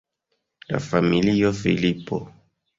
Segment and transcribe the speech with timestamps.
[0.71, 2.23] La familio Filipo.